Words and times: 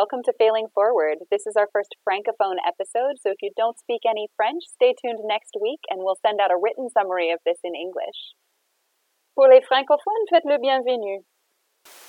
welcome 0.00 0.24
to 0.24 0.32
Failing 0.40 0.64
Forward. 0.72 1.18
This 1.30 1.44
is 1.44 1.60
our 1.60 1.68
first 1.76 1.92
francophone 2.08 2.56
episode, 2.64 3.20
so 3.20 3.28
if 3.36 3.40
you 3.42 3.50
don't 3.54 3.76
speak 3.76 4.00
any 4.08 4.32
French, 4.34 4.64
stay 4.64 4.94
tuned 4.96 5.20
next 5.28 5.52
week 5.60 5.80
and 5.90 6.00
we'll 6.00 6.16
send 6.24 6.40
out 6.40 6.48
a 6.48 6.56
written 6.56 6.88
summary 6.88 7.28
of 7.36 7.40
this 7.44 7.60
in 7.62 7.76
English. 7.76 8.32
Pour 9.36 9.52
les 9.52 9.60
francophones, 9.60 10.24
faites 10.32 10.48
le 10.48 10.56
bienvenu. 10.56 11.20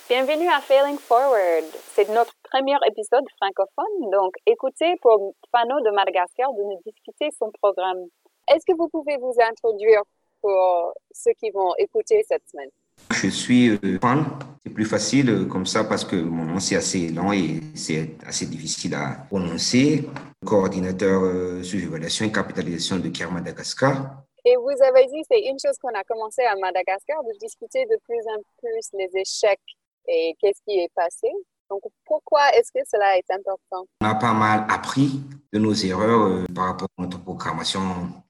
Bienvenue 0.08 0.48
à 0.48 0.62
Failing 0.62 0.96
Forward. 0.96 1.68
C'est 1.92 2.08
notre 2.08 2.32
premier 2.48 2.80
épisode 2.88 3.28
francophone, 3.36 4.08
donc 4.10 4.32
écoutez 4.46 4.96
pour 5.02 5.34
Fano 5.52 5.76
de 5.84 5.90
Madagascar 5.90 6.48
de 6.54 6.62
nous 6.62 6.80
discuter 6.86 7.28
son 7.38 7.50
programme. 7.60 8.08
Est-ce 8.48 8.64
que 8.64 8.74
vous 8.74 8.88
pouvez 8.88 9.18
vous 9.18 9.36
introduire 9.38 10.00
pour 10.40 10.94
ceux 11.12 11.32
qui 11.32 11.50
vont 11.50 11.74
écouter 11.76 12.22
cette 12.26 12.48
semaine? 12.48 12.70
Je 13.10 13.28
suis 13.28 13.70
euh, 13.70 13.98
fan. 14.00 14.24
C'est 14.64 14.70
plus 14.70 14.84
facile 14.84 15.28
euh, 15.30 15.44
comme 15.46 15.66
ça 15.66 15.84
parce 15.84 16.04
que 16.04 16.16
mon 16.16 16.44
nom 16.44 16.60
c'est 16.60 16.76
assez 16.76 17.08
long 17.08 17.32
et 17.32 17.60
c'est 17.74 18.16
assez 18.24 18.46
difficile 18.46 18.94
à 18.94 19.26
prononcer. 19.28 20.08
Coordinateur 20.44 21.22
euh, 21.22 21.62
sur 21.62 21.80
évaluation 21.80 22.26
et 22.26 22.32
capitalisation 22.32 22.98
de 22.98 23.08
CARE 23.08 23.32
Madagascar. 23.32 24.22
Et 24.44 24.56
vous 24.56 24.82
avez 24.82 25.06
dit, 25.06 25.22
c'est 25.30 25.40
une 25.40 25.58
chose 25.58 25.76
qu'on 25.80 25.94
a 25.96 26.02
commencé 26.02 26.42
à 26.42 26.56
Madagascar, 26.56 27.22
de 27.22 27.38
discuter 27.38 27.84
de 27.86 27.96
plus 28.04 28.22
en 28.26 28.42
plus 28.58 28.98
les 28.98 29.20
échecs 29.20 29.60
et 30.08 30.34
qu'est-ce 30.40 30.60
qui 30.66 30.78
est 30.80 30.90
passé. 30.94 31.28
Donc, 31.70 31.82
pourquoi 32.04 32.50
est-ce 32.54 32.72
que 32.72 32.84
cela 32.90 33.16
est 33.16 33.30
important? 33.30 33.86
On 34.00 34.06
a 34.06 34.14
pas 34.16 34.32
mal 34.34 34.66
appris 34.68 35.20
de 35.52 35.58
nos 35.58 35.72
erreurs 35.72 36.22
euh, 36.22 36.44
par 36.54 36.66
rapport 36.66 36.88
à 36.98 37.02
notre 37.02 37.22
programmation 37.22 37.80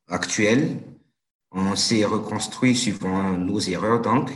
actuelle. 0.09 0.77
On 1.51 1.74
s'est 1.74 2.05
reconstruit 2.05 2.77
suivant 2.77 3.33
nos 3.33 3.59
erreurs, 3.59 4.01
donc. 4.01 4.30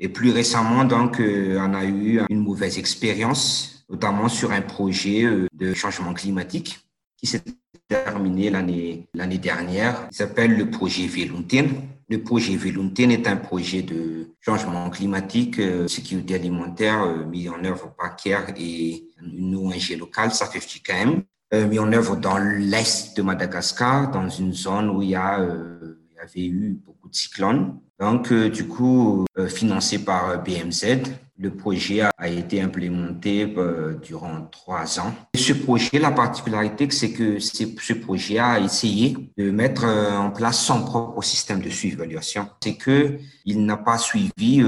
Et 0.00 0.08
plus 0.08 0.30
récemment, 0.30 0.84
donc, 0.84 1.20
euh, 1.20 1.58
on 1.60 1.74
a 1.74 1.84
eu 1.84 2.20
une 2.28 2.40
mauvaise 2.40 2.78
expérience, 2.78 3.84
notamment 3.88 4.28
sur 4.28 4.50
un 4.50 4.60
projet 4.60 5.24
euh, 5.24 5.46
de 5.52 5.72
changement 5.72 6.12
climatique 6.12 6.80
qui 7.16 7.26
s'est 7.26 7.42
terminé 7.88 8.50
l'année 8.50 9.06
l'année 9.14 9.38
dernière. 9.38 10.08
Il 10.10 10.16
s'appelle 10.16 10.56
le 10.56 10.68
projet 10.68 11.06
Veluntin. 11.06 11.66
Le 12.08 12.22
projet 12.22 12.56
Veluntin 12.56 13.10
est 13.10 13.26
un 13.28 13.36
projet 13.36 13.82
de 13.82 14.34
changement 14.40 14.90
climatique, 14.90 15.60
euh, 15.60 15.86
sécurité 15.86 16.34
alimentaire 16.34 17.26
mis 17.28 17.48
en 17.48 17.64
œuvre 17.64 17.94
par 17.96 18.16
CARE 18.16 18.50
et 18.56 19.08
une 19.22 19.54
ONG 19.56 19.96
locale, 19.96 20.32
SAFFTKM, 20.32 21.22
euh, 21.54 21.66
mis 21.68 21.78
en 21.78 21.92
œuvre 21.92 22.16
dans 22.16 22.36
l'est 22.36 23.16
de 23.16 23.22
Madagascar, 23.22 24.10
dans 24.10 24.28
une 24.28 24.52
zone 24.52 24.90
où 24.90 25.02
il 25.02 25.10
y, 25.10 25.14
a, 25.14 25.38
il 25.40 26.16
y 26.16 26.18
avait 26.18 26.46
eu 26.46 26.80
beaucoup 26.84 27.08
de 27.08 27.14
cyclones. 27.14 27.78
Donc, 28.00 28.32
euh, 28.32 28.50
du 28.50 28.66
coup, 28.66 29.24
euh, 29.38 29.46
financé 29.46 30.04
par 30.04 30.42
BMZ, 30.42 31.02
le 31.36 31.50
projet 31.50 32.00
a 32.00 32.28
été 32.28 32.60
implémenté 32.60 33.54
euh, 33.56 33.94
durant 34.02 34.42
trois 34.50 34.98
ans. 35.00 35.14
Et 35.32 35.38
ce 35.38 35.52
projet, 35.52 35.98
la 35.98 36.10
particularité, 36.10 36.88
c'est 36.90 37.12
que 37.12 37.38
ce 37.38 37.92
projet 37.92 38.38
a 38.38 38.58
essayé 38.60 39.16
de 39.36 39.50
mettre 39.50 39.84
en 39.84 40.30
place 40.30 40.58
son 40.58 40.84
propre 40.84 41.22
système 41.22 41.60
de 41.60 41.70
suivi-évaluation. 41.70 42.48
C'est 42.62 42.76
que 42.76 43.18
il 43.44 43.64
n'a 43.64 43.76
pas 43.76 43.98
suivi 43.98 44.62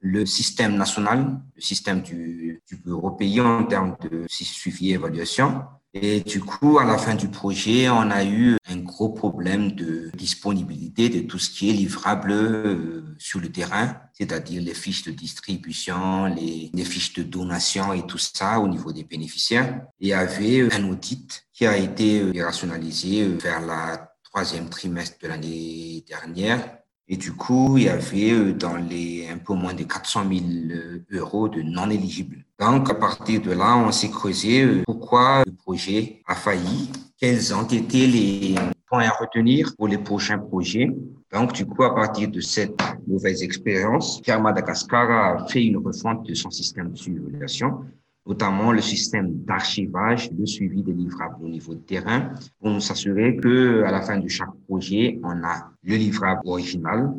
le 0.00 0.26
système 0.26 0.76
national, 0.76 1.40
le 1.56 1.60
système 1.60 2.00
du, 2.00 2.62
du 2.68 2.76
bureau 2.76 3.10
pays 3.10 3.40
en 3.40 3.64
termes 3.64 3.96
de 4.02 4.24
suivi-évaluation. 4.28 5.62
Et 5.82 5.83
du 5.94 6.40
coup, 6.40 6.78
à 6.78 6.84
la 6.84 6.98
fin 6.98 7.14
du 7.14 7.28
projet, 7.28 7.88
on 7.88 8.10
a 8.10 8.24
eu 8.24 8.56
un 8.68 8.76
gros 8.78 9.10
problème 9.10 9.72
de 9.72 10.10
disponibilité 10.14 11.08
de 11.08 11.20
tout 11.20 11.38
ce 11.38 11.50
qui 11.50 11.70
est 11.70 11.72
livrable 11.72 12.32
euh, 12.32 13.04
sur 13.18 13.40
le 13.40 13.50
terrain, 13.50 13.96
c'est-à-dire 14.12 14.60
les 14.60 14.74
fiches 14.74 15.04
de 15.04 15.12
distribution, 15.12 16.26
les, 16.26 16.84
fiches 16.84 17.12
de 17.14 17.22
donation 17.22 17.92
et 17.92 18.06
tout 18.06 18.18
ça 18.18 18.58
au 18.58 18.66
niveau 18.66 18.92
des 18.92 19.04
bénéficiaires. 19.04 19.82
Il 20.00 20.08
y 20.08 20.12
avait 20.12 20.74
un 20.74 20.84
audit 20.88 21.46
qui 21.52 21.64
a 21.64 21.76
été 21.76 22.32
rationalisé 22.42 23.28
vers 23.28 23.60
la 23.60 24.10
troisième 24.24 24.68
trimestre 24.68 25.18
de 25.22 25.28
l'année 25.28 26.04
dernière 26.08 26.78
et 27.06 27.16
du 27.16 27.32
coup, 27.32 27.76
il 27.76 27.84
y 27.84 27.88
avait 27.88 28.32
euh, 28.32 28.52
dans 28.54 28.76
les 28.76 29.28
un 29.28 29.36
peu 29.36 29.52
moins 29.52 29.74
de 29.74 29.82
400 29.82 30.24
000 30.26 30.40
euh, 30.70 31.04
euros 31.12 31.48
de 31.48 31.60
non 31.60 31.90
éligibles. 31.90 32.44
Donc, 32.58 32.88
à 32.88 32.94
partir 32.94 33.42
de 33.42 33.52
là, 33.52 33.76
on 33.76 33.92
s'est 33.92 34.10
creusé 34.10 34.62
euh, 34.62 34.82
pourquoi 34.86 35.42
le 35.44 35.52
projet 35.52 36.22
a 36.26 36.34
failli, 36.34 36.90
quels 37.18 37.54
ont 37.54 37.66
été 37.66 38.06
les 38.06 38.54
points 38.86 39.04
à 39.04 39.10
retenir 39.10 39.74
pour 39.76 39.88
les 39.88 39.98
prochains 39.98 40.38
projets. 40.38 40.90
Donc, 41.30 41.52
du 41.52 41.66
coup, 41.66 41.84
à 41.84 41.94
partir 41.94 42.28
de 42.28 42.40
cette 42.40 42.80
mauvaise 43.06 43.42
expérience, 43.42 44.22
Car 44.24 44.40
Madagascar 44.40 45.10
a 45.10 45.46
fait 45.48 45.64
une 45.64 45.76
refonte 45.76 46.26
de 46.26 46.32
son 46.32 46.50
système 46.50 46.90
de 46.92 46.96
simulation 46.96 47.84
notamment 48.26 48.72
le 48.72 48.80
système 48.80 49.44
d'archivage, 49.44 50.30
le 50.30 50.46
suivi 50.46 50.82
des 50.82 50.92
livrables 50.92 51.36
au 51.42 51.48
niveau 51.48 51.74
de 51.74 51.80
terrain, 51.80 52.30
pour 52.58 52.70
nous 52.70 52.92
assurer 52.92 53.36
que 53.36 53.82
à 53.82 53.90
la 53.90 54.00
fin 54.00 54.18
de 54.18 54.28
chaque 54.28 54.54
projet, 54.66 55.18
on 55.22 55.44
a 55.44 55.70
le 55.82 55.96
livrable 55.96 56.40
original 56.44 57.12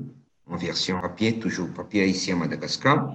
en 0.48 0.56
version 0.58 1.00
papier, 1.02 1.40
toujours 1.40 1.70
papier 1.70 2.08
ici 2.08 2.32
à 2.32 2.36
Madagascar, 2.36 3.14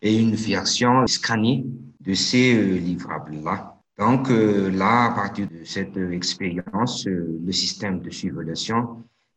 et 0.00 0.18
une 0.18 0.34
version 0.34 1.06
scannée 1.06 1.64
de 2.00 2.14
ces 2.14 2.54
euh, 2.54 2.78
livrables-là. 2.78 3.76
Donc 3.98 4.30
euh, 4.30 4.70
là, 4.70 5.06
à 5.06 5.14
partir 5.14 5.48
de 5.48 5.64
cette 5.64 5.96
expérience, 5.96 7.06
euh, 7.06 7.40
le 7.44 7.52
système 7.52 8.00
de 8.00 8.10
surveillance 8.10 8.72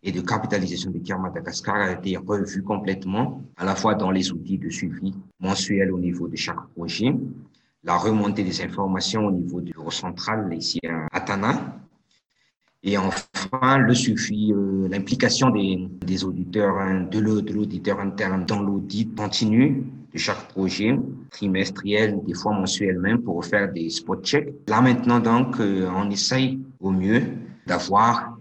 et 0.03 0.11
de 0.11 0.21
capitalisation 0.21 0.91
de 0.91 0.99
CARE 0.99 1.19
Madagascar 1.19 1.75
a 1.75 1.91
été 1.93 2.17
revu 2.17 2.61
complètement, 2.61 3.41
à 3.57 3.65
la 3.65 3.75
fois 3.75 3.95
dans 3.95 4.11
les 4.11 4.31
outils 4.31 4.57
de 4.57 4.69
suivi 4.69 5.13
mensuel 5.39 5.91
au 5.91 5.99
niveau 5.99 6.27
de 6.27 6.35
chaque 6.35 6.67
projet, 6.75 7.13
la 7.83 7.97
remontée 7.97 8.43
des 8.43 8.61
informations 8.61 9.25
au 9.27 9.31
niveau 9.31 9.61
du 9.61 9.71
bureau 9.71 9.91
central 9.91 10.53
ici 10.53 10.79
à 11.11 11.19
Tana. 11.21 11.79
Et 12.81 12.97
enfin, 12.97 13.77
le 13.77 13.93
suivi, 13.93 14.53
euh, 14.53 14.87
l'implication 14.89 15.49
des, 15.49 15.89
des 16.05 16.23
auditeurs, 16.23 16.77
hein, 16.77 17.01
de 17.11 17.19
l'auditeur 17.19 17.99
interne 17.99 18.45
dans 18.45 18.61
l'audit 18.61 19.13
continu 19.15 19.83
de 20.13 20.17
chaque 20.17 20.47
projet, 20.47 20.97
trimestriel, 21.29 22.19
des 22.25 22.33
fois 22.33 22.53
mensuel 22.53 22.97
même, 22.99 23.21
pour 23.21 23.43
faire 23.43 23.71
des 23.71 23.89
spot 23.89 24.23
checks. 24.25 24.53
Là 24.67 24.79
maintenant, 24.81 25.19
donc, 25.19 25.59
euh, 25.59 25.89
on 25.93 26.09
essaye 26.09 26.59
au 26.79 26.91
mieux 26.91 27.21
d'avoir 27.67 28.38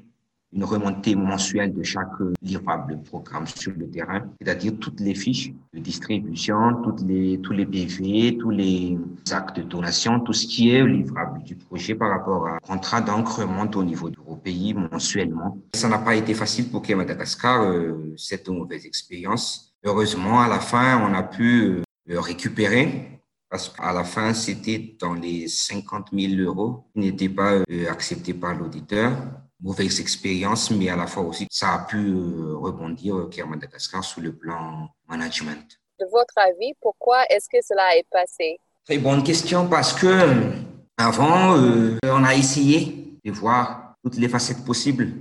une 0.52 0.64
remontée 0.64 1.14
mensuelle 1.14 1.74
de 1.74 1.82
chaque 1.82 2.08
livrable 2.42 3.00
programme 3.02 3.46
sur 3.46 3.72
le 3.76 3.88
terrain, 3.88 4.22
c'est-à-dire 4.40 4.72
toutes 4.80 5.00
les 5.00 5.14
fiches 5.14 5.52
de 5.74 5.80
distribution, 5.80 6.82
toutes 6.82 7.02
les, 7.02 7.38
tous 7.40 7.52
les 7.52 7.66
PV, 7.66 8.38
tous 8.38 8.50
les 8.50 8.98
actes 9.30 9.58
de 9.58 9.62
donation, 9.62 10.20
tout 10.20 10.32
ce 10.32 10.46
qui 10.46 10.70
est 10.70 10.84
livrable 10.86 11.42
du 11.42 11.54
projet 11.54 11.94
par 11.94 12.10
rapport 12.10 12.46
à 12.48 12.58
contrat, 12.60 13.00
donc 13.00 13.28
remonte 13.28 13.76
au 13.76 13.84
niveau 13.84 14.08
du 14.08 14.18
pays 14.42 14.74
mensuellement. 14.74 15.58
Ça 15.74 15.88
n'a 15.88 15.98
pas 15.98 16.14
été 16.14 16.34
facile 16.34 16.70
pour 16.70 16.82
Madagascar, 16.96 17.62
euh, 17.62 18.14
cette 18.16 18.48
mauvaise 18.48 18.86
expérience. 18.86 19.74
Heureusement, 19.84 20.40
à 20.40 20.48
la 20.48 20.60
fin, 20.60 21.00
on 21.06 21.14
a 21.14 21.22
pu 21.22 21.82
euh, 22.10 22.20
récupérer 22.20 23.20
parce 23.50 23.68
qu'à 23.68 23.92
la 23.92 24.04
fin, 24.04 24.34
c'était 24.34 24.96
dans 25.00 25.14
les 25.14 25.48
50 25.48 26.08
000 26.12 26.42
euros 26.42 26.84
qui 26.92 27.00
n'étaient 27.00 27.28
pas 27.28 27.54
euh, 27.54 27.90
acceptés 27.90 28.34
par 28.34 28.54
l'auditeur 28.54 29.12
mauvaise 29.60 30.00
expérience, 30.00 30.70
mais 30.70 30.88
à 30.88 30.96
la 30.96 31.06
fois 31.06 31.24
aussi, 31.24 31.46
ça 31.50 31.74
a 31.74 31.78
pu 31.80 31.96
euh, 31.96 32.56
rebondir 32.56 33.16
euh, 33.16 33.30
à 33.42 33.46
Madagascar 33.46 34.04
sur 34.04 34.20
le 34.20 34.32
plan 34.34 34.88
management. 35.08 35.78
De 35.98 36.06
votre 36.12 36.34
avis, 36.36 36.74
pourquoi 36.80 37.24
est-ce 37.28 37.48
que 37.50 37.58
cela 37.66 37.96
est 37.96 38.06
passé? 38.10 38.58
Très 38.84 38.98
bonne 38.98 39.22
question 39.22 39.66
parce 39.68 39.92
que 39.92 40.06
euh, 40.06 40.52
avant, 40.96 41.56
euh, 41.56 41.98
on 42.04 42.24
a 42.24 42.34
essayé 42.34 43.18
de 43.24 43.30
voir 43.30 43.96
toutes 44.02 44.16
les 44.16 44.28
facettes 44.28 44.64
possibles 44.64 45.12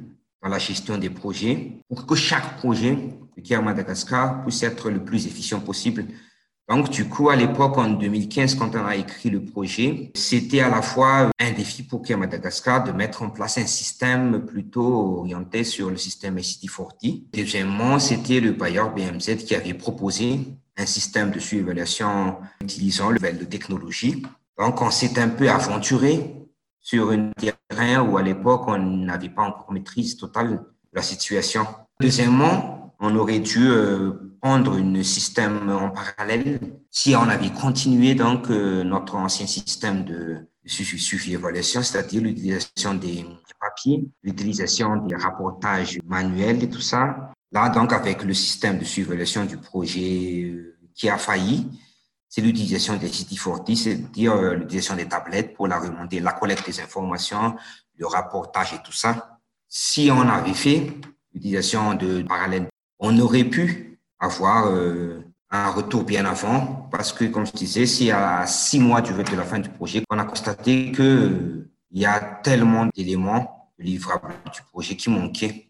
dans 0.41 0.49
la 0.49 0.59
gestion 0.59 0.97
des 0.97 1.09
projets 1.09 1.71
pour 1.89 2.05
que 2.05 2.15
chaque 2.15 2.57
projet 2.57 2.95
de 3.35 3.41
Care 3.41 3.63
Madagascar 3.63 4.43
puisse 4.43 4.61
être 4.63 4.89
le 4.89 5.03
plus 5.03 5.25
efficient 5.25 5.59
possible 5.59 6.05
donc, 6.69 6.89
du 6.89 7.07
coup, 7.07 7.29
à 7.29 7.37
l'époque, 7.37 7.77
en 7.77 7.89
2015, 7.91 8.55
quand 8.55 8.75
on 8.75 8.85
a 8.85 8.97
écrit 8.97 9.29
le 9.29 9.41
projet, 9.41 10.11
c'était 10.15 10.59
à 10.59 10.69
la 10.69 10.81
fois 10.81 11.31
un 11.39 11.51
défi 11.51 11.83
pour 11.83 12.03
Madagascar 12.17 12.83
de 12.83 12.91
mettre 12.91 13.23
en 13.23 13.29
place 13.29 13.57
un 13.57 13.65
système 13.65 14.45
plutôt 14.45 15.19
orienté 15.19 15.63
sur 15.63 15.89
le 15.89 15.95
système 15.95 16.37
SCT40. 16.37 17.23
Deuxièmement, 17.33 17.99
c'était 17.99 18.41
le 18.41 18.51
bailleur 18.51 18.93
BMZ 18.93 19.37
qui 19.45 19.55
avait 19.55 19.75
proposé 19.75 20.41
un 20.75 20.85
système 20.85 21.31
de 21.31 21.39
surévaluation 21.39 22.35
utilisant 22.61 23.09
le 23.09 23.15
level 23.15 23.37
de 23.37 23.45
technologie. 23.45 24.23
Donc, 24.57 24.81
on 24.81 24.91
s'est 24.91 25.17
un 25.19 25.29
peu 25.29 25.49
aventuré 25.49 26.35
sur 26.81 27.11
un 27.11 27.31
terrain 27.31 28.01
où 28.01 28.17
à 28.17 28.21
l'époque, 28.21 28.63
on 28.67 28.77
n'avait 28.77 29.29
pas 29.29 29.43
encore 29.43 29.71
maîtrise 29.71 30.17
totale 30.17 30.49
de 30.49 30.59
la 30.93 31.01
situation. 31.01 31.65
Deuxièmement, 32.01 32.93
on 32.99 33.15
aurait 33.15 33.39
dû 33.39 33.69
prendre 34.47 34.79
un 34.79 35.03
système 35.03 35.69
en 35.69 35.89
parallèle 35.89 36.61
si 36.89 37.13
on 37.17 37.27
avait 37.27 37.49
continué 37.49 38.15
donc 38.15 38.49
euh, 38.49 38.81
notre 38.85 39.15
ancien 39.15 39.45
système 39.45 40.05
de 40.05 40.47
suivi 40.65 41.33
évaluation, 41.33 41.83
c'est-à-dire 41.83 42.21
l'utilisation 42.21 42.93
des 42.93 43.25
papiers, 43.59 44.07
l'utilisation 44.23 45.05
des 45.05 45.17
rapportages 45.17 45.99
manuels 46.05 46.63
et 46.63 46.69
tout 46.69 46.79
ça. 46.79 47.33
Là, 47.51 47.67
donc, 47.67 47.91
avec 47.91 48.23
le 48.23 48.33
système 48.33 48.79
de 48.79 48.85
suivi 48.85 49.17
du 49.47 49.57
projet 49.57 50.43
euh, 50.45 50.77
qui 50.95 51.09
a 51.09 51.17
failli, 51.17 51.67
c'est 52.29 52.39
l'utilisation 52.39 52.95
des 52.95 53.09
CT40, 53.09 53.75
c'est-à-dire 53.75 54.31
euh, 54.31 54.53
l'utilisation 54.55 54.95
des 54.95 55.09
tablettes 55.09 55.55
pour 55.55 55.67
la 55.67 55.77
remonter, 55.77 56.21
la 56.21 56.31
collecte 56.31 56.65
des 56.65 56.79
informations, 56.79 57.57
le 57.97 58.07
rapportage 58.07 58.73
et 58.73 58.81
tout 58.81 58.93
ça. 58.93 59.39
Si 59.67 60.09
on 60.09 60.21
avait 60.21 60.53
fait 60.53 60.93
l'utilisation 61.33 61.95
de 61.95 62.21
parallèle, 62.21 62.67
on 62.99 63.19
aurait 63.19 63.43
pu 63.43 63.86
avoir 64.19 64.67
euh, 64.67 65.23
un 65.49 65.71
retour 65.71 66.03
bien 66.03 66.25
avant 66.25 66.87
parce 66.91 67.13
que, 67.13 67.25
comme 67.25 67.45
je 67.45 67.53
disais, 67.53 67.85
si 67.85 68.11
à 68.11 68.45
six 68.45 68.79
mois 68.79 69.01
du 69.01 69.13
de 69.13 69.35
la 69.35 69.43
fin 69.43 69.59
du 69.59 69.69
projet, 69.69 70.03
on 70.09 70.19
a 70.19 70.25
constaté 70.25 70.91
que 70.91 71.03
euh, 71.03 71.69
il 71.91 72.01
y 72.01 72.05
a 72.05 72.19
tellement 72.19 72.87
d'éléments 72.95 73.71
livrables 73.79 74.33
du 74.53 74.61
projet 74.71 74.95
qui 74.95 75.09
manquaient. 75.09 75.69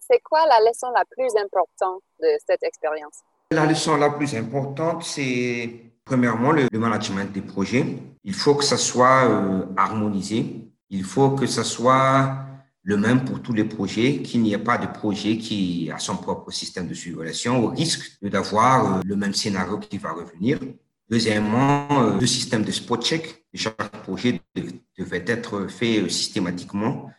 C'est 0.00 0.20
quoi 0.22 0.46
la 0.46 0.60
leçon 0.68 0.90
la 0.94 1.04
plus 1.04 1.30
importante 1.40 2.02
de 2.20 2.28
cette 2.46 2.62
expérience? 2.62 3.20
La 3.50 3.66
leçon 3.66 3.96
la 3.96 4.10
plus 4.10 4.34
importante, 4.34 5.02
c'est 5.02 5.92
premièrement 6.04 6.52
le, 6.52 6.68
management 6.72 7.32
des 7.32 7.40
projets. 7.40 7.84
Il 8.24 8.34
faut 8.34 8.54
que 8.54 8.64
ça 8.64 8.76
soit 8.76 9.24
euh, 9.24 9.66
harmonisé. 9.76 10.70
Il 10.90 11.04
faut 11.04 11.30
que 11.30 11.46
ça 11.46 11.64
soit 11.64 12.47
le 12.82 12.96
même 12.96 13.24
pour 13.24 13.42
tous 13.42 13.52
les 13.52 13.64
projets, 13.64 14.22
qu'il 14.22 14.42
n'y 14.42 14.54
ait 14.54 14.58
pas 14.58 14.78
de 14.78 14.86
projet 14.86 15.36
qui 15.36 15.90
a 15.92 15.98
son 15.98 16.16
propre 16.16 16.50
système 16.50 16.88
de 16.88 16.94
surveillance 16.94 17.46
au 17.46 17.68
risque 17.68 18.18
d'avoir 18.22 18.98
euh, 18.98 19.00
le 19.04 19.16
même 19.16 19.34
scénario 19.34 19.78
qui 19.78 19.98
va 19.98 20.12
revenir. 20.12 20.58
Deuxièmement, 21.10 21.88
euh, 21.90 22.18
le 22.18 22.26
système 22.26 22.64
de 22.64 22.70
spot 22.70 23.02
check 23.02 23.44
chaque 23.54 23.90
projet 24.02 24.40
devait 24.96 25.24
être 25.26 25.66
fait 25.66 25.98
euh, 25.98 26.08
systématiquement 26.08 27.10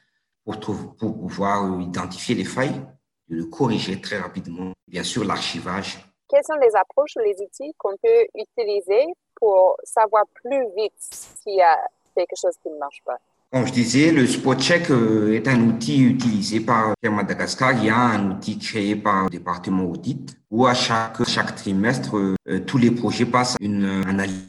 pour, 0.43 0.59
pouvoir 0.97 1.79
identifier 1.79 2.33
les 2.33 2.45
failles, 2.45 2.81
de 3.27 3.35
le 3.35 3.45
corriger 3.45 4.01
très 4.01 4.19
rapidement. 4.19 4.73
Bien 4.87 5.03
sûr, 5.03 5.23
l'archivage. 5.23 5.99
Quelles 6.27 6.43
sont 6.43 6.55
les 6.55 6.75
approches 6.75 7.15
ou 7.17 7.19
les 7.19 7.35
outils 7.41 7.73
qu'on 7.77 7.95
peut 7.97 8.25
utiliser 8.35 9.05
pour 9.35 9.77
savoir 9.83 10.23
plus 10.33 10.65
vite 10.75 10.93
s'il 10.97 11.55
y 11.55 11.61
a 11.61 11.77
quelque 12.15 12.35
chose 12.35 12.53
qui 12.63 12.69
ne 12.69 12.77
marche 12.77 13.01
pas? 13.05 13.19
Comme 13.51 13.65
je 13.65 13.73
disais, 13.73 14.11
le 14.11 14.27
spot 14.27 14.61
check 14.61 14.91
euh, 14.91 15.33
est 15.33 15.47
un 15.47 15.59
outil 15.61 16.03
utilisé 16.03 16.59
par 16.59 16.93
Madagascar. 17.03 17.73
Il 17.73 17.85
y 17.85 17.89
a 17.89 17.97
un 17.97 18.29
outil 18.29 18.59
créé 18.59 18.95
par 18.95 19.23
le 19.23 19.29
département 19.31 19.85
audit 19.85 20.37
où 20.51 20.67
à 20.67 20.75
chaque, 20.75 21.27
chaque 21.27 21.55
trimestre, 21.55 22.15
euh, 22.15 22.59
tous 22.67 22.77
les 22.77 22.91
projets 22.91 23.25
passent 23.25 23.55
une 23.59 24.03
analyse 24.05 24.45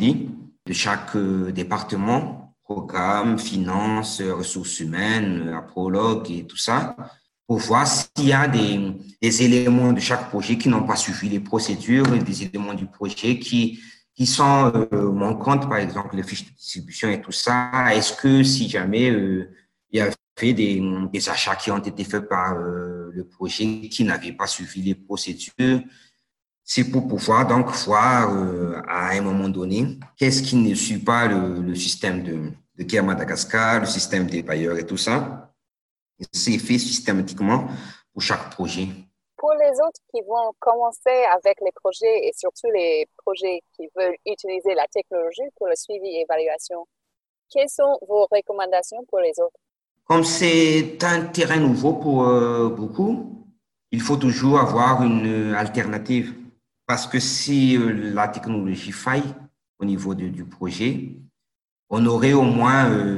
de 0.00 0.72
chaque 0.72 1.14
euh, 1.16 1.52
département, 1.52 2.54
programme, 2.62 3.38
finance, 3.38 4.22
ressources 4.22 4.80
humaines, 4.80 5.62
prologue 5.68 6.30
et 6.30 6.46
tout 6.46 6.56
ça, 6.56 6.96
pour 7.46 7.58
voir 7.58 7.86
s'il 7.86 8.28
y 8.28 8.32
a 8.32 8.48
des 8.48 9.42
éléments 9.42 9.92
de 9.92 10.00
chaque 10.00 10.30
projet 10.30 10.56
qui 10.56 10.70
n'ont 10.70 10.84
pas 10.84 10.96
suivi 10.96 11.28
les 11.28 11.40
procédures, 11.40 12.06
des 12.06 12.44
éléments 12.44 12.74
du 12.74 12.86
projet 12.86 13.38
qui 13.38 13.78
qui 14.18 14.26
sont 14.26 14.72
euh, 14.74 15.12
manquantes, 15.12 15.68
par 15.68 15.78
exemple 15.78 16.16
les 16.16 16.24
fiches 16.24 16.44
de 16.44 16.50
distribution 16.50 17.08
et 17.08 17.20
tout 17.20 17.30
ça. 17.30 17.70
Est-ce 17.94 18.14
que 18.14 18.42
si 18.42 18.68
jamais 18.68 19.10
euh, 19.12 19.48
il 19.92 19.98
y 19.98 20.00
avait 20.00 20.52
des, 20.52 20.82
des, 21.12 21.28
achats 21.28 21.54
qui 21.54 21.70
ont 21.70 21.78
été 21.78 22.02
faits 22.02 22.28
par 22.28 22.58
euh, 22.58 23.12
le 23.14 23.24
projet 23.24 23.88
qui 23.88 24.02
n'avaient 24.02 24.32
pas 24.32 24.48
suivi 24.48 24.82
les 24.82 24.96
procédures, 24.96 25.82
c'est 26.64 26.90
pour 26.90 27.06
pouvoir 27.06 27.46
donc 27.46 27.70
voir 27.86 28.34
euh, 28.34 28.82
à 28.88 29.10
un 29.10 29.20
moment 29.20 29.48
donné 29.48 30.00
qu'est-ce 30.16 30.42
qui 30.42 30.56
ne 30.56 30.74
suit 30.74 30.98
pas 30.98 31.28
le, 31.28 31.62
le 31.62 31.76
système 31.76 32.24
de, 32.24 32.50
de 32.76 32.82
Care 32.82 33.04
Madagascar, 33.04 33.78
le 33.78 33.86
système 33.86 34.26
des 34.26 34.42
bailleurs 34.42 34.78
et 34.78 34.84
tout 34.84 34.96
ça. 34.96 35.54
C'est 36.32 36.58
fait 36.58 36.78
systématiquement 36.78 37.68
pour 38.12 38.20
chaque 38.20 38.50
projet. 38.50 38.88
Pour 39.38 39.52
les 39.52 39.70
autres 39.80 40.00
qui 40.10 40.20
vont 40.22 40.52
commencer 40.58 41.24
avec 41.32 41.60
les 41.64 41.70
projets 41.72 42.26
et 42.26 42.32
surtout 42.36 42.66
les 42.74 43.06
projets 43.16 43.62
qui 43.74 43.88
veulent 43.96 44.16
utiliser 44.26 44.74
la 44.74 44.86
technologie 44.88 45.48
pour 45.56 45.68
le 45.68 45.76
suivi 45.76 46.08
et 46.08 46.22
évaluation, 46.22 46.86
quelles 47.48 47.68
sont 47.68 47.98
vos 48.08 48.26
recommandations 48.32 49.04
pour 49.08 49.20
les 49.20 49.38
autres? 49.38 49.60
Comme 50.04 50.24
c'est 50.24 50.98
un 51.04 51.26
terrain 51.26 51.60
nouveau 51.60 51.92
pour 51.94 52.26
euh, 52.26 52.68
beaucoup, 52.68 53.46
il 53.92 54.00
faut 54.00 54.16
toujours 54.16 54.58
avoir 54.58 55.02
une 55.02 55.54
alternative. 55.54 56.34
Parce 56.84 57.06
que 57.06 57.20
si 57.20 57.76
euh, 57.76 58.12
la 58.12 58.26
technologie 58.26 58.92
faille 58.92 59.34
au 59.78 59.84
niveau 59.84 60.16
de, 60.16 60.26
du 60.28 60.46
projet, 60.46 61.12
on 61.90 62.04
aurait 62.06 62.32
au 62.32 62.42
moins 62.42 62.90
euh, 62.90 63.14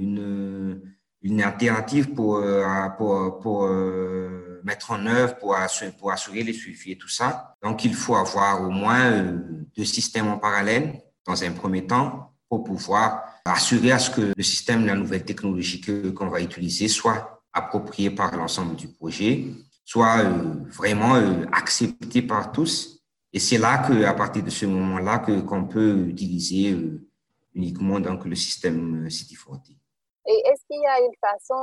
une, 0.00 0.80
une 1.20 1.42
alternative 1.42 2.14
pour, 2.14 2.42
pour 3.42 3.68
mettre 4.68 4.90
en 4.90 5.04
œuvre 5.06 5.36
pour 5.38 5.56
assurer, 5.56 5.92
pour 5.98 6.12
assurer 6.12 6.42
les 6.42 6.52
suivis 6.52 6.92
et 6.92 6.98
tout 6.98 7.08
ça. 7.08 7.56
Donc, 7.62 7.84
il 7.84 7.94
faut 7.94 8.16
avoir 8.16 8.62
au 8.62 8.70
moins 8.70 9.04
euh, 9.10 9.38
deux 9.76 9.84
systèmes 9.84 10.28
en 10.28 10.38
parallèle 10.38 11.02
dans 11.26 11.42
un 11.42 11.52
premier 11.52 11.86
temps 11.86 12.34
pour 12.48 12.64
pouvoir 12.64 13.24
assurer 13.44 13.92
à 13.92 13.98
ce 13.98 14.10
que 14.10 14.32
le 14.36 14.42
système, 14.42 14.86
la 14.86 14.94
nouvelle 14.94 15.24
technologie 15.24 15.80
qu'on 16.14 16.28
va 16.28 16.40
utiliser 16.40 16.86
soit 16.88 17.42
approprié 17.52 18.10
par 18.10 18.36
l'ensemble 18.36 18.76
du 18.76 18.88
projet, 18.88 19.46
soit 19.84 20.18
euh, 20.18 20.54
vraiment 20.80 21.14
euh, 21.16 21.46
accepté 21.52 22.20
par 22.22 22.52
tous. 22.52 23.02
Et 23.32 23.40
c'est 23.40 23.58
là 23.58 23.78
que, 23.86 24.04
à 24.04 24.14
partir 24.14 24.42
de 24.42 24.50
ce 24.50 24.66
moment-là, 24.66 25.18
que 25.18 25.40
qu'on 25.40 25.64
peut 25.64 26.06
utiliser 26.08 26.76
uniquement 27.54 28.00
donc 28.00 28.24
le 28.24 28.34
système 28.34 29.08
City40. 29.08 29.70
Et 30.30 30.38
est-ce 30.48 30.62
qu'il 30.66 30.82
y 30.82 30.86
a 30.86 30.98
une 31.00 31.18
façon 31.20 31.60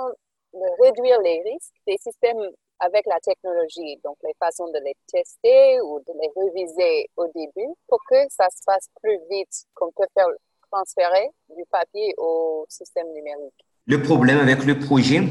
de 0.53 0.83
réduire 0.83 1.19
les 1.21 1.41
risques 1.51 1.79
des 1.87 1.97
systèmes 1.97 2.43
avec 2.79 3.05
la 3.05 3.19
technologie, 3.19 3.99
donc 4.03 4.17
les 4.23 4.33
façons 4.39 4.67
de 4.67 4.79
les 4.83 4.95
tester 5.07 5.81
ou 5.81 5.99
de 5.99 6.13
les 6.21 6.29
réviser 6.35 7.09
au 7.17 7.27
début 7.33 7.73
pour 7.87 7.99
que 8.09 8.15
ça 8.29 8.47
se 8.49 8.63
passe 8.65 8.89
plus 9.01 9.17
vite, 9.31 9.65
qu'on 9.73 9.91
peut 9.91 10.07
faire 10.13 10.27
transférer 10.71 11.29
du 11.55 11.63
papier 11.71 12.13
au 12.17 12.65
système 12.69 13.07
numérique. 13.13 13.65
Le 13.85 14.01
problème 14.01 14.39
avec 14.39 14.65
le 14.65 14.79
projet, 14.79 15.21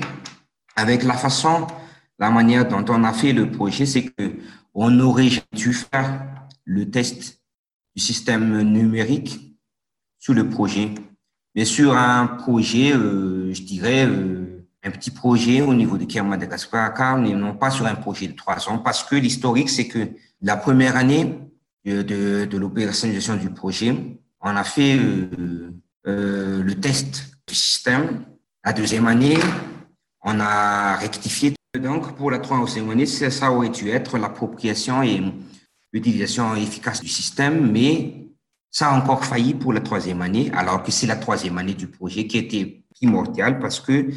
avec 0.76 1.02
la 1.02 1.14
façon, 1.14 1.66
la 2.18 2.30
manière 2.30 2.66
dont 2.66 2.84
on 2.88 3.04
a 3.04 3.12
fait 3.12 3.32
le 3.32 3.50
projet, 3.50 3.86
c'est 3.86 4.04
que 4.04 4.32
on 4.74 4.98
aurait 5.00 5.28
dû 5.52 5.72
faire 5.72 6.22
le 6.64 6.90
test 6.90 7.40
du 7.94 8.02
système 8.02 8.62
numérique 8.62 9.38
sur 10.18 10.34
le 10.34 10.48
projet. 10.48 10.90
Mais 11.54 11.64
sur 11.64 11.96
un 11.96 12.26
projet, 12.26 12.92
euh, 12.92 13.52
je 13.52 13.62
dirais, 13.62 14.06
euh, 14.06 14.53
un 14.84 14.90
petit 14.90 15.10
projet 15.10 15.62
au 15.62 15.72
niveau 15.74 15.96
de 15.96 16.04
Kerma 16.04 16.30
Madagascar, 16.30 17.18
mais 17.18 17.32
non 17.32 17.54
pas 17.54 17.70
sur 17.70 17.86
un 17.86 17.94
projet 17.94 18.28
de 18.28 18.34
trois 18.34 18.68
ans, 18.68 18.78
parce 18.78 19.02
que 19.02 19.16
l'historique, 19.16 19.70
c'est 19.70 19.88
que 19.88 20.10
la 20.42 20.56
première 20.56 20.96
année 20.96 21.38
de, 21.84 22.02
de, 22.02 22.44
de 22.44 22.58
l'opérationnalisation 22.58 23.36
du 23.36 23.50
projet, 23.50 23.96
on 24.40 24.56
a 24.56 24.64
fait 24.64 24.96
euh, 24.96 25.72
euh, 26.06 26.62
le 26.62 26.74
test 26.74 27.38
du 27.48 27.54
système. 27.54 28.24
La 28.64 28.72
deuxième 28.72 29.06
année, 29.06 29.38
on 30.22 30.38
a 30.38 30.96
rectifié. 30.96 31.54
Donc, 31.80 32.14
pour 32.16 32.30
la 32.30 32.38
troisième 32.38 32.90
année, 32.90 33.06
ça 33.06 33.50
aurait 33.50 33.70
dû 33.70 33.88
être 33.88 34.18
l'appropriation 34.18 35.02
et 35.02 35.22
l'utilisation 35.92 36.54
efficace 36.54 37.00
du 37.00 37.08
système, 37.08 37.70
mais 37.72 38.28
ça 38.70 38.90
a 38.90 38.98
encore 38.98 39.24
failli 39.24 39.54
pour 39.54 39.72
la 39.72 39.80
troisième 39.80 40.20
année, 40.20 40.50
alors 40.54 40.82
que 40.82 40.90
c'est 40.90 41.06
la 41.06 41.16
troisième 41.16 41.58
année 41.58 41.74
du 41.74 41.86
projet 41.86 42.26
qui 42.26 42.38
était 42.38 42.84
primordiale 42.94 43.58
parce 43.60 43.80
que 43.80 44.08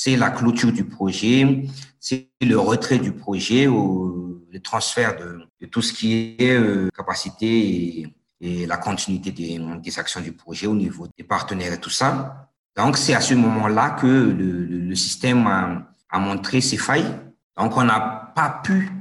c'est 0.00 0.16
la 0.16 0.30
clôture 0.30 0.70
du 0.70 0.84
projet, 0.84 1.64
c'est 1.98 2.28
le 2.40 2.56
retrait 2.56 3.00
du 3.00 3.10
projet 3.10 3.66
ou 3.66 4.44
le 4.48 4.60
transfert 4.60 5.16
de, 5.16 5.66
tout 5.66 5.82
ce 5.82 5.92
qui 5.92 6.36
est 6.38 6.52
euh, 6.52 6.88
capacité 6.96 8.06
et, 8.40 8.66
la 8.66 8.76
continuité 8.76 9.32
des, 9.32 9.98
actions 9.98 10.20
du 10.20 10.30
projet 10.30 10.68
au 10.68 10.76
niveau 10.76 11.08
des 11.18 11.24
partenaires 11.24 11.72
et 11.72 11.80
tout 11.80 11.90
ça. 11.90 12.48
Donc, 12.76 12.96
c'est 12.96 13.12
à 13.12 13.20
ce 13.20 13.34
moment-là 13.34 13.90
que 14.00 14.06
le, 14.06 14.66
le, 14.66 14.94
système 14.94 15.44
a, 15.48 15.90
a, 16.08 16.18
montré 16.20 16.60
ses 16.60 16.76
failles. 16.76 17.12
Donc, 17.56 17.76
on 17.76 17.82
n'a 17.82 18.32
pas 18.36 18.60
pu 18.62 18.92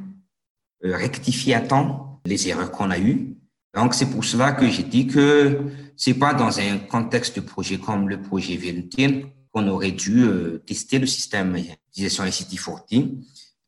euh, 0.83 0.97
rectifier 0.97 1.53
à 1.53 1.61
temps 1.61 2.19
les 2.25 2.49
erreurs 2.49 2.71
qu'on 2.71 2.89
a 2.89 2.97
eues. 2.97 3.37
Donc, 3.75 3.93
c'est 3.93 4.09
pour 4.09 4.25
cela 4.25 4.53
que 4.53 4.67
j'ai 4.67 4.81
dit 4.81 5.05
que 5.05 5.61
c'est 5.95 6.15
pas 6.15 6.33
dans 6.33 6.59
un 6.59 6.79
contexte 6.79 7.35
de 7.35 7.41
projet 7.41 7.77
comme 7.77 8.09
le 8.09 8.19
projet 8.19 8.57
VLT 8.57 9.36
on 9.57 9.67
aurait 9.67 9.91
dû 9.91 10.23
euh, 10.23 10.63
tester 10.65 10.99
le 10.99 11.05
système 11.05 11.53
d'utilisation 11.53 12.23
ICT40, 12.23 13.17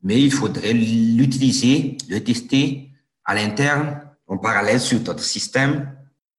mais 0.02 0.22
il 0.22 0.32
faudrait 0.32 0.72
l'utiliser, 0.72 1.98
le 2.08 2.20
tester 2.20 2.90
à 3.24 3.34
l'interne, 3.34 4.00
en 4.26 4.38
parallèle 4.38 4.80
sur 4.80 5.00
d'autres 5.00 5.24
systèmes, 5.24 5.92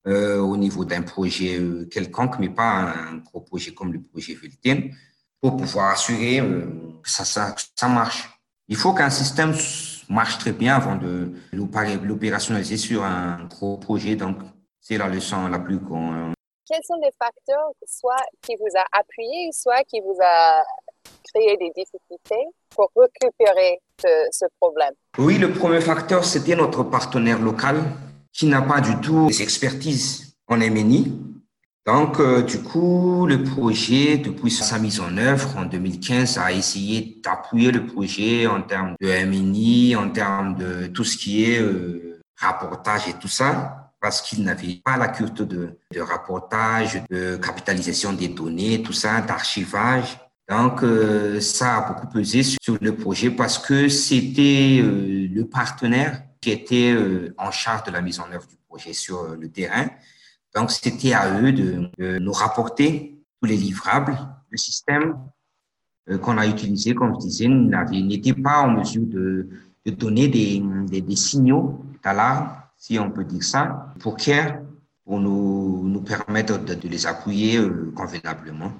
euh, 0.07 0.39
au 0.39 0.57
niveau 0.57 0.83
d'un 0.85 1.03
projet 1.03 1.59
euh, 1.59 1.85
quelconque, 1.85 2.39
mais 2.39 2.49
pas 2.49 2.93
un 3.11 3.17
gros 3.17 3.41
projet 3.41 3.73
comme 3.73 3.93
le 3.93 4.01
projet 4.01 4.33
VLT, 4.33 4.91
pour 5.39 5.57
pouvoir 5.57 5.91
assurer 5.91 6.37
que 7.01 7.09
ça, 7.09 7.25
ça, 7.25 7.55
ça 7.75 7.87
marche. 7.87 8.29
Il 8.67 8.75
faut 8.75 8.93
qu'un 8.93 9.09
système 9.09 9.53
marche 10.07 10.37
très 10.37 10.51
bien 10.53 10.75
avant 10.75 10.95
de 10.95 11.31
l'opérationnaliser 11.51 12.77
sur 12.77 13.03
un 13.03 13.45
gros 13.45 13.77
projet. 13.77 14.15
Donc, 14.15 14.37
c'est 14.79 14.97
la 14.97 15.07
leçon 15.07 15.47
la 15.47 15.57
plus 15.57 15.79
grande 15.79 16.33
quels 16.67 16.83
sont 16.83 16.99
les 17.01 17.11
facteurs, 17.17 17.71
soit 17.85 18.23
qui 18.41 18.55
vous 18.55 18.77
a 18.77 18.85
appuyé, 18.99 19.49
soit 19.51 19.83
qui 19.83 19.99
vous 20.01 20.17
a 20.21 20.63
créé 21.23 21.57
des 21.57 21.71
difficultés 21.75 22.45
pour 22.69 22.91
récupérer 22.95 23.79
ce, 23.99 24.45
problème? 24.59 24.93
Oui, 25.17 25.37
le 25.37 25.51
premier 25.51 25.81
facteur, 25.81 26.25
c'était 26.25 26.55
notre 26.55 26.83
partenaire 26.83 27.39
local 27.39 27.83
qui 28.33 28.47
n'a 28.47 28.61
pas 28.61 28.81
du 28.81 28.99
tout 29.01 29.27
d'expertise 29.27 30.35
en 30.47 30.57
MNI. 30.57 31.19
Donc, 31.85 32.19
euh, 32.19 32.43
du 32.43 32.61
coup, 32.61 33.25
le 33.25 33.43
projet, 33.43 34.17
depuis 34.17 34.51
sa 34.51 34.77
mise 34.77 34.99
en 34.99 35.17
œuvre 35.17 35.57
en 35.57 35.65
2015, 35.65 36.37
a 36.37 36.51
essayé 36.51 37.19
d'appuyer 37.23 37.71
le 37.71 37.87
projet 37.87 38.45
en 38.45 38.61
termes 38.61 38.95
de 39.01 39.07
MNI, 39.25 39.95
en 39.95 40.09
termes 40.11 40.55
de 40.55 40.87
tout 40.87 41.03
ce 41.03 41.17
qui 41.17 41.43
est 41.51 41.59
euh, 41.59 42.21
rapportage 42.37 43.07
et 43.07 43.13
tout 43.13 43.27
ça, 43.27 43.80
parce 44.01 44.21
qu'il 44.21 44.43
n'avait 44.43 44.81
pas 44.83 44.97
la 44.97 45.09
culture 45.09 45.45
de, 45.45 45.77
de, 45.93 46.01
rapportage, 46.01 47.03
de 47.09 47.37
capitalisation 47.37 48.11
des 48.13 48.29
données, 48.29 48.81
tout 48.81 48.93
ça, 48.93 49.21
d'archivage. 49.21 50.17
Donc, 50.49 50.83
euh, 50.83 51.39
ça 51.39 51.77
a 51.77 51.93
beaucoup 51.93 52.07
pesé 52.07 52.41
sur 52.43 52.77
le 52.81 52.95
projet 52.95 53.29
parce 53.29 53.59
que 53.59 53.87
c'était 53.87 54.79
euh, 54.81 55.27
le 55.31 55.45
partenaire 55.45 56.23
qui 56.41 56.49
était 56.49 56.91
euh, 56.91 57.33
en 57.37 57.51
charge 57.51 57.83
de 57.83 57.91
la 57.91 58.01
mise 58.01 58.19
en 58.19 58.29
œuvre 58.31 58.47
du 58.47 58.57
projet 58.67 58.91
sur 58.91 59.35
le 59.35 59.49
terrain. 59.49 59.87
Donc, 60.55 60.71
c'était 60.71 61.13
à 61.13 61.39
eux 61.39 61.53
de, 61.53 61.89
de, 61.99 62.17
nous 62.17 62.33
rapporter 62.33 63.23
tous 63.39 63.47
les 63.47 63.55
livrables. 63.55 64.17
Le 64.49 64.57
système 64.57 65.15
qu'on 66.21 66.37
a 66.39 66.47
utilisé, 66.47 66.95
comme 66.95 67.13
je 67.13 67.27
disais, 67.27 67.47
n'était 67.47 68.33
pas 68.33 68.61
en 68.61 68.71
mesure 68.71 69.03
de, 69.05 69.47
de 69.85 69.91
donner 69.91 70.27
des, 70.27 70.61
des, 70.87 71.01
des 71.01 71.15
signaux 71.15 71.85
d'alarme, 72.03 72.60
si 72.81 72.97
on 72.97 73.11
peut 73.11 73.23
dire 73.23 73.43
ça, 73.43 73.93
pour 73.99 74.17
CARE, 74.17 74.59
pour 75.05 75.19
nous, 75.19 75.87
nous 75.87 76.01
permettre 76.01 76.57
de, 76.57 76.73
de 76.73 76.87
les 76.87 77.05
appuyer 77.05 77.59
convenablement 77.95 78.71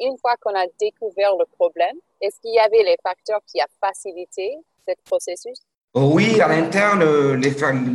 une 0.00 0.16
fois 0.18 0.34
qu'on 0.40 0.54
a 0.54 0.66
découvert 0.80 1.32
le 1.38 1.44
problème, 1.56 1.96
est-ce 2.20 2.40
qu'il 2.40 2.54
y 2.54 2.58
avait 2.58 2.82
les 2.82 2.96
facteurs 3.02 3.40
qui 3.46 3.60
ont 3.60 3.86
facilité 3.86 4.56
ce 4.88 4.94
processus? 5.04 5.58
Oh 5.92 6.12
oui, 6.14 6.40
à 6.40 6.48
l'interne, 6.48 7.02
les, 7.34 7.50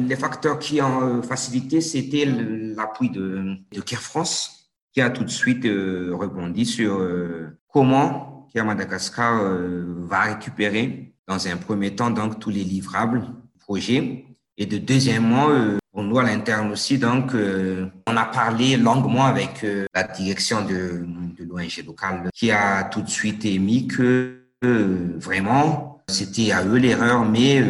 les, 0.08 0.16
facteurs 0.16 0.60
qui 0.60 0.82
ont 0.82 1.22
facilité, 1.24 1.80
c'était 1.82 2.26
l'appui 2.26 3.10
de, 3.10 3.56
de 3.72 3.82
Care 3.82 4.02
France, 4.02 4.70
qui 4.92 5.02
a 5.02 5.10
tout 5.10 5.24
de 5.24 5.30
suite 5.30 5.66
euh, 5.66 6.14
rebondi 6.14 6.66
sur 6.66 6.98
euh, 7.00 7.58
comment 7.70 8.48
Care 8.54 8.66
Madagascar 8.66 9.42
euh, 9.42 9.86
va 10.00 10.22
récupérer, 10.24 11.14
dans 11.28 11.48
un 11.48 11.58
premier 11.58 11.96
temps, 11.96 12.12
donc 12.12 12.40
tous 12.40 12.50
les 12.50 12.64
livrables 12.64 13.22
du 13.22 13.60
projet, 13.60 14.26
et 14.58 14.66
de 14.66 14.78
deuxièmement, 14.78 15.50
pour 15.96 16.04
nous, 16.04 16.20
à 16.20 16.24
l'interne 16.24 16.74
aussi, 16.74 16.98
donc, 16.98 17.34
euh, 17.34 17.88
on 18.06 18.18
a 18.18 18.26
parlé 18.26 18.76
longuement 18.76 19.26
avec 19.26 19.64
euh, 19.64 19.86
la 19.96 20.04
direction 20.04 20.62
de, 20.62 21.06
de 21.38 21.46
l'ONG 21.46 21.86
locale 21.86 22.30
qui 22.34 22.52
a 22.52 22.84
tout 22.84 23.02
de 23.02 23.10
suite 23.10 23.46
émis 23.46 23.88
que 23.88 24.42
euh, 24.66 25.14
vraiment, 25.16 26.04
c'était 26.10 26.52
à 26.52 26.66
eux 26.66 26.76
l'erreur, 26.76 27.24
mais 27.24 27.64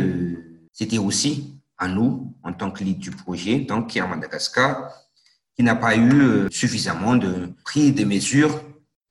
c'était 0.74 0.98
aussi 0.98 1.54
à 1.78 1.88
nous, 1.88 2.34
en 2.42 2.52
tant 2.52 2.72
que 2.72 2.84
lead 2.84 2.98
du 2.98 3.12
projet, 3.12 3.60
donc 3.60 3.92
qui 3.92 4.00
est 4.00 4.02
à 4.02 4.08
Madagascar, 4.08 4.92
qui 5.56 5.62
n'a 5.62 5.76
pas 5.76 5.96
eu 5.96 6.48
suffisamment 6.50 7.16
de 7.16 7.54
pris 7.64 7.92
de 7.92 8.06
mesures 8.06 8.60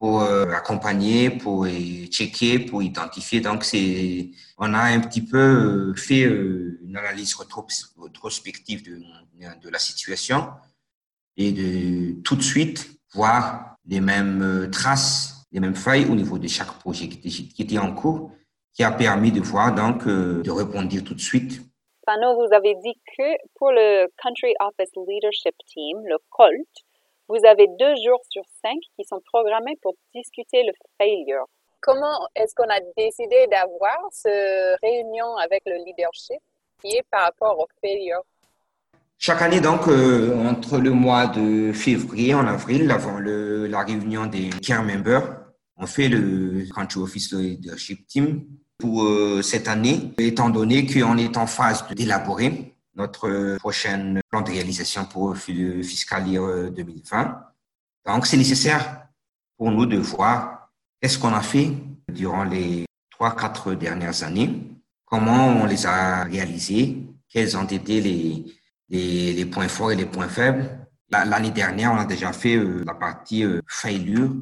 pour 0.04 0.20
accompagner, 0.20 1.30
pour 1.30 1.66
checker, 1.66 2.58
pour 2.58 2.82
identifier. 2.82 3.40
Donc, 3.40 3.64
c'est, 3.64 4.28
on 4.58 4.74
a 4.74 4.82
un 4.82 5.00
petit 5.00 5.22
peu 5.22 5.94
fait 5.94 6.24
une 6.24 6.94
analyse 6.94 7.34
rétrospective 7.34 8.82
de, 8.84 9.70
la 9.70 9.78
situation 9.78 10.48
et 11.38 11.52
de 11.52 12.20
tout 12.20 12.36
de 12.36 12.42
suite 12.42 13.00
voir 13.14 13.76
les 13.86 14.02
mêmes 14.02 14.68
traces, 14.70 15.46
les 15.52 15.60
mêmes 15.60 15.74
failles 15.74 16.04
au 16.04 16.14
niveau 16.14 16.36
de 16.36 16.48
chaque 16.48 16.74
projet 16.80 17.08
qui 17.08 17.54
était, 17.58 17.78
en 17.78 17.94
cours, 17.94 18.30
qui 18.74 18.84
a 18.84 18.92
permis 18.92 19.32
de 19.32 19.40
voir 19.40 19.74
donc 19.74 20.06
de 20.06 20.50
répondre 20.50 20.90
tout 21.02 21.14
de 21.14 21.20
suite. 21.20 21.62
Fano, 22.04 22.34
vous 22.34 22.54
avez 22.54 22.74
dit 22.84 23.00
que 23.16 23.28
pour 23.54 23.70
le 23.70 24.06
Country 24.22 24.52
Office 24.60 24.92
Leadership 25.08 25.54
Team, 25.66 25.96
le 26.04 26.18
COLT, 26.28 26.68
vous 27.28 27.38
avez 27.46 27.66
deux 27.78 27.94
jours 28.04 28.20
sur 28.28 28.42
cinq 28.62 28.78
qui 28.96 29.04
sont 29.04 29.20
programmés 29.32 29.76
pour 29.82 29.94
discuter 30.14 30.62
le 30.62 30.72
failure. 30.98 31.46
Comment 31.80 32.26
est-ce 32.34 32.54
qu'on 32.54 32.68
a 32.68 32.80
décidé 32.96 33.46
d'avoir 33.50 33.98
cette 34.10 34.78
réunion 34.82 35.36
avec 35.36 35.62
le 35.66 35.76
leadership 35.84 36.40
qui 36.80 36.96
est 36.96 37.04
par 37.10 37.22
rapport 37.24 37.58
au 37.58 37.66
failure? 37.80 38.22
Chaque 39.18 39.42
année, 39.42 39.60
donc, 39.60 39.88
euh, 39.88 40.36
entre 40.48 40.78
le 40.78 40.90
mois 40.90 41.26
de 41.26 41.72
février 41.72 42.34
en 42.34 42.46
avril, 42.46 42.90
avant 42.90 43.18
le, 43.18 43.66
la 43.66 43.82
réunion 43.82 44.26
des 44.26 44.50
care 44.50 44.82
members, 44.82 45.22
on 45.76 45.86
fait 45.86 46.08
le 46.08 46.64
Country 46.74 47.00
Office 47.00 47.32
Leadership 47.32 48.06
Team 48.06 48.44
pour 48.78 49.04
euh, 49.04 49.40
cette 49.40 49.68
année, 49.68 50.12
étant 50.18 50.50
donné 50.50 50.86
qu'on 50.86 51.16
est 51.16 51.36
en 51.36 51.46
phase 51.46 51.86
d'élaborer 51.94 52.73
notre 52.94 53.56
prochain 53.58 54.20
plan 54.30 54.42
de 54.42 54.50
réalisation 54.50 55.04
pour 55.04 55.34
le 55.48 55.82
fiscal 55.82 56.28
year 56.28 56.70
2020. 56.70 57.40
Donc, 58.06 58.26
c'est 58.26 58.36
nécessaire 58.36 59.08
pour 59.56 59.70
nous 59.70 59.86
de 59.86 59.98
voir 59.98 60.70
qu'est-ce 61.00 61.18
qu'on 61.18 61.32
a 61.32 61.40
fait 61.40 61.72
durant 62.08 62.44
les 62.44 62.84
trois, 63.10 63.34
quatre 63.34 63.74
dernières 63.74 64.22
années, 64.22 64.70
comment 65.04 65.48
on 65.48 65.66
les 65.66 65.86
a 65.86 66.24
réalisés, 66.24 67.06
quels 67.28 67.56
ont 67.56 67.64
été 67.64 68.00
les, 68.00 68.44
les, 68.88 69.46
points 69.46 69.68
forts 69.68 69.92
et 69.92 69.96
les 69.96 70.06
points 70.06 70.28
faibles. 70.28 70.86
L'année 71.10 71.50
dernière, 71.50 71.92
on 71.92 71.96
a 71.96 72.04
déjà 72.04 72.32
fait 72.32 72.56
euh, 72.56 72.82
la 72.84 72.94
partie 72.94 73.44
euh, 73.44 73.60
failure 73.68 74.34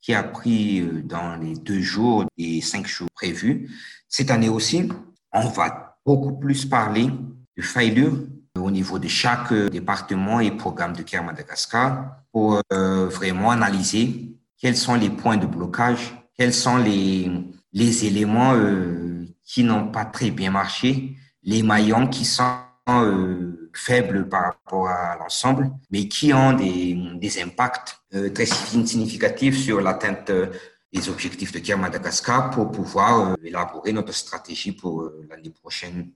qui 0.00 0.12
a 0.12 0.22
pris 0.22 0.80
euh, 0.80 1.02
dans 1.02 1.36
les 1.36 1.54
deux 1.54 1.80
jours 1.80 2.26
et 2.36 2.60
cinq 2.60 2.86
jours 2.86 3.08
prévus. 3.14 3.70
Cette 4.08 4.30
année 4.30 4.48
aussi, 4.48 4.88
on 5.32 5.48
va 5.48 5.96
beaucoup 6.04 6.38
plus 6.38 6.66
parler 6.66 7.10
de 7.56 7.62
failure 7.62 8.12
au 8.58 8.70
niveau 8.70 8.98
de 8.98 9.08
chaque 9.08 9.52
département 9.52 10.40
et 10.40 10.50
programme 10.50 10.92
de 10.94 11.02
CARE 11.02 11.24
Madagascar 11.24 12.16
pour 12.30 12.60
vraiment 12.70 13.50
analyser 13.50 14.36
quels 14.58 14.76
sont 14.76 14.94
les 14.94 15.10
points 15.10 15.36
de 15.36 15.46
blocage, 15.46 16.14
quels 16.36 16.54
sont 16.54 16.76
les, 16.76 17.30
les 17.72 18.04
éléments 18.06 18.54
qui 19.44 19.64
n'ont 19.64 19.88
pas 19.88 20.04
très 20.04 20.30
bien 20.30 20.50
marché, 20.50 21.16
les 21.42 21.62
maillons 21.62 22.06
qui 22.06 22.24
sont 22.24 22.44
faibles 23.74 24.28
par 24.28 24.44
rapport 24.44 24.88
à 24.88 25.16
l'ensemble, 25.16 25.70
mais 25.90 26.08
qui 26.08 26.32
ont 26.32 26.52
des, 26.52 26.96
des 27.14 27.42
impacts 27.42 27.98
euh, 28.14 28.30
très 28.30 28.46
significatifs 28.46 29.58
sur 29.58 29.80
l'atteinte 29.80 30.30
euh, 30.30 30.46
des 30.92 31.08
objectifs 31.08 31.52
de 31.52 31.58
Care 31.58 31.78
Madagascar 31.78 32.50
pour 32.50 32.70
pouvoir 32.70 33.30
euh, 33.32 33.34
élaborer 33.42 33.92
notre 33.92 34.12
stratégie 34.12 34.72
pour 34.72 35.10
l'année 35.28 35.50
prochaine. 35.50 36.10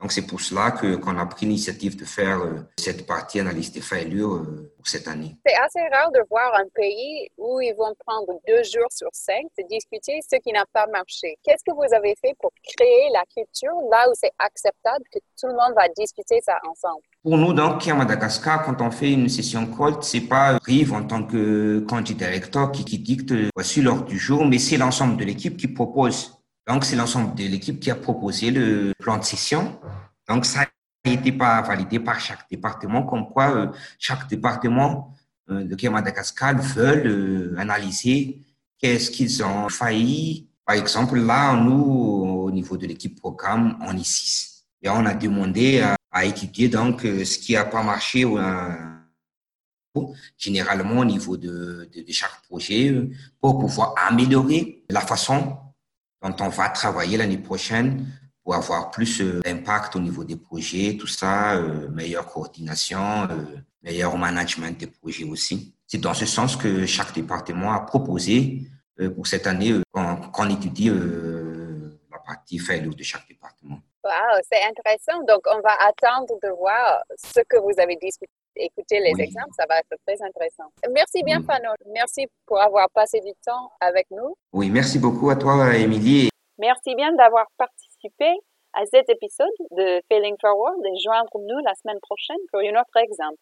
Donc, 0.00 0.12
c'est 0.12 0.26
pour 0.26 0.40
cela 0.42 0.72
que, 0.72 0.96
qu'on 0.96 1.16
a 1.18 1.24
pris 1.24 1.46
l'initiative 1.46 1.96
de 1.96 2.04
faire 2.04 2.40
euh, 2.40 2.60
cette 2.78 3.06
partie 3.06 3.40
analyse 3.40 3.72
des 3.72 3.80
failures 3.80 4.34
euh, 4.34 4.70
pour 4.76 4.86
cette 4.86 5.08
année. 5.08 5.36
C'est 5.46 5.56
assez 5.56 5.80
rare 5.90 6.12
de 6.12 6.20
voir 6.28 6.54
un 6.54 6.68
pays 6.74 7.28
où 7.38 7.60
ils 7.60 7.74
vont 7.74 7.94
prendre 8.06 8.38
deux 8.46 8.62
jours 8.62 8.90
sur 8.90 9.08
cinq 9.12 9.46
de 9.58 9.64
discuter 9.70 10.20
ce 10.30 10.36
qui 10.36 10.52
n'a 10.52 10.64
pas 10.70 10.86
marché. 10.88 11.38
Qu'est-ce 11.42 11.64
que 11.64 11.74
vous 11.74 11.94
avez 11.94 12.14
fait 12.20 12.34
pour 12.38 12.52
créer 12.62 13.08
la 13.14 13.24
culture 13.34 13.72
là 13.90 14.06
où 14.10 14.12
c'est 14.14 14.32
acceptable 14.38 15.04
que 15.10 15.18
tout 15.40 15.46
le 15.46 15.54
monde 15.54 15.74
va 15.74 15.88
discuter 15.96 16.40
ça 16.44 16.58
ensemble? 16.70 17.02
Pour 17.22 17.38
nous, 17.38 17.54
donc, 17.54 17.88
à 17.88 17.94
Madagascar, 17.94 18.64
quand 18.66 18.82
on 18.82 18.90
fait 18.90 19.12
une 19.12 19.30
session 19.30 19.66
COLT, 19.66 20.02
c'est 20.02 20.28
pas 20.28 20.58
Rive 20.62 20.92
en 20.92 21.04
tant 21.04 21.24
que 21.24 21.80
candidat 21.88 22.26
directeur 22.26 22.70
qui, 22.70 22.84
qui 22.84 22.98
dicte 22.98 23.32
voici 23.54 23.80
l'ordre 23.80 24.04
du 24.04 24.18
jour, 24.18 24.44
mais 24.44 24.58
c'est 24.58 24.76
l'ensemble 24.76 25.16
de 25.16 25.24
l'équipe 25.24 25.56
qui 25.56 25.68
propose 25.68 26.36
donc, 26.66 26.84
c'est 26.84 26.96
l'ensemble 26.96 27.34
de 27.34 27.44
l'équipe 27.44 27.78
qui 27.78 27.90
a 27.90 27.94
proposé 27.94 28.50
le 28.50 28.92
plan 28.98 29.18
de 29.18 29.24
session. 29.24 29.78
Donc, 30.28 30.44
ça 30.44 30.66
été 31.12 31.32
pas 31.32 31.62
validé 31.62 32.00
par 32.00 32.20
chaque 32.20 32.48
département, 32.50 33.04
comme 33.04 33.28
quoi 33.28 33.54
euh, 33.54 33.66
chaque 33.98 34.28
département 34.28 35.14
euh, 35.50 35.64
de 35.64 35.88
Madagascar 35.88 36.56
veulent 36.56 37.06
euh, 37.06 37.54
analyser 37.58 38.40
qu'est-ce 38.78 39.10
qu'ils 39.10 39.44
ont 39.44 39.68
failli. 39.68 40.48
Par 40.64 40.74
exemple, 40.74 41.18
là, 41.18 41.54
nous, 41.54 42.44
au 42.44 42.50
niveau 42.50 42.76
de 42.76 42.86
l'équipe 42.86 43.18
programme, 43.20 43.78
on 43.80 43.96
est 43.96 44.06
six. 44.06 44.64
Et 44.82 44.88
on 44.88 45.06
a 45.06 45.14
demandé 45.14 45.80
à, 45.80 46.24
étudier 46.24 46.68
donc 46.68 47.02
ce 47.02 47.38
qui 47.38 47.52
n'a 47.52 47.66
pas 47.66 47.82
marché 47.82 48.24
généralement 50.38 51.00
au 51.00 51.04
niveau 51.04 51.36
de 51.36 51.90
chaque 52.08 52.40
projet 52.48 53.06
pour 53.38 53.58
pouvoir 53.58 53.92
améliorer 54.08 54.82
la 54.88 55.02
façon 55.02 55.58
dont 56.28 56.44
on 56.44 56.48
va 56.48 56.68
travailler 56.68 57.16
l'année 57.16 57.38
prochaine 57.38 58.06
pour 58.42 58.54
avoir 58.54 58.90
plus 58.90 59.20
euh, 59.20 59.40
d'impact 59.40 59.96
au 59.96 60.00
niveau 60.00 60.24
des 60.24 60.36
projets, 60.36 60.96
tout 60.98 61.06
ça, 61.06 61.56
euh, 61.56 61.88
meilleure 61.88 62.26
coordination, 62.26 63.24
euh, 63.30 63.56
meilleur 63.82 64.16
management 64.16 64.78
des 64.78 64.86
projets 64.86 65.24
aussi. 65.24 65.74
C'est 65.86 65.98
dans 65.98 66.14
ce 66.14 66.26
sens 66.26 66.56
que 66.56 66.86
chaque 66.86 67.12
département 67.12 67.72
a 67.72 67.80
proposé 67.80 68.62
pour 69.14 69.26
cette 69.26 69.46
année 69.46 69.74
qu'on 69.92 70.48
étudie 70.48 70.88
la 70.88 72.18
partie 72.26 72.58
failure 72.58 72.94
de 72.94 73.02
chaque 73.04 73.28
département. 73.28 73.78
Wow, 74.02 74.40
c'est 74.50 74.64
intéressant. 74.64 75.22
Donc, 75.28 75.42
on 75.46 75.60
va 75.60 75.76
attendre 75.80 76.34
de 76.42 76.48
voir 76.48 77.04
ce 77.16 77.40
que 77.48 77.58
vous 77.58 77.78
avez 77.78 77.94
discuté 77.96 78.32
écouter 78.56 79.00
les 79.00 79.12
exemples, 79.22 79.52
ça 79.56 79.64
va 79.68 79.78
être 79.78 79.94
très 80.06 80.20
intéressant. 80.22 80.70
Merci 80.92 81.22
bien, 81.22 81.42
Fano. 81.42 81.70
Merci 81.92 82.26
pour 82.46 82.60
avoir 82.60 82.90
passé 82.90 83.20
du 83.20 83.32
temps 83.44 83.70
avec 83.80 84.06
nous. 84.10 84.34
Oui, 84.52 84.70
merci 84.70 84.98
beaucoup 84.98 85.30
à 85.30 85.36
toi, 85.36 85.74
Émilie. 85.76 86.28
Merci 86.58 86.94
bien 86.94 87.12
d'avoir 87.12 87.46
participé 87.58 88.32
à 88.72 88.84
cet 88.86 89.08
épisode 89.08 89.48
de 89.72 90.00
Failing 90.08 90.36
Forward 90.40 90.76
et 90.84 90.98
joindre 91.02 91.30
nous 91.34 91.58
la 91.64 91.74
semaine 91.74 92.00
prochaine 92.00 92.36
pour 92.50 92.60
un 92.60 92.80
autre 92.80 92.96
exemple. 92.96 93.40